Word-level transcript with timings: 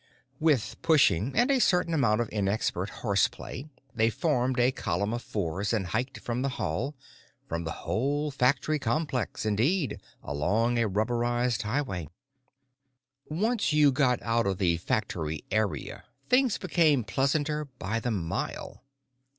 With 0.39 0.77
pushing 0.81 1.31
and 1.35 1.51
a 1.51 1.59
certain 1.59 1.93
amount 1.93 2.21
of 2.21 2.29
inexpert 2.29 2.89
horseplay 3.05 3.69
they 3.93 4.09
formed 4.09 4.59
a 4.59 4.71
column 4.71 5.13
of 5.13 5.21
fours 5.21 5.73
and 5.73 5.85
hiked 5.85 6.19
from 6.21 6.41
the 6.41 6.49
hall—from 6.57 7.65
the 7.65 7.71
whole 7.85 8.31
factory 8.31 8.79
complex, 8.79 9.45
indeed, 9.45 10.01
along 10.23 10.79
a 10.79 10.89
rubberized 10.89 11.61
highway. 11.61 12.07
Once 13.29 13.73
you 13.73 13.91
got 13.91 14.19
out 14.23 14.47
of 14.47 14.57
the 14.57 14.77
factory 14.77 15.43
area 15.51 16.05
things 16.27 16.57
became 16.57 17.03
pleasanter 17.03 17.65
by 17.77 17.99
the 17.99 18.09
mile. 18.09 18.83